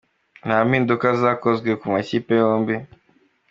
Nta 0.45 0.57
mpinduka 0.67 1.07
zakozwe 1.21 1.71
ku 1.79 1.85
makipe 1.93 2.33
yombi. 2.41 2.75